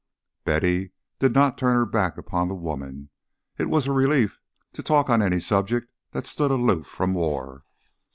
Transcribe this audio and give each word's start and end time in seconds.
Betty 0.45 0.93
did 1.19 1.35
not 1.35 1.59
turn 1.59 1.75
her 1.75 1.85
back 1.85 2.17
upon 2.17 2.47
the 2.47 2.55
woman; 2.55 3.11
it 3.59 3.69
was 3.69 3.85
a 3.85 3.91
relief 3.91 4.39
to 4.73 4.81
talk 4.81 5.11
on 5.11 5.21
any 5.21 5.39
subject 5.39 5.93
that 6.09 6.25
stood 6.25 6.49
aloof 6.49 6.87
from 6.87 7.13
war. 7.13 7.65